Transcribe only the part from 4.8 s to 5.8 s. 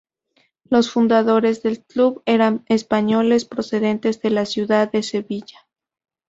de Sevilla.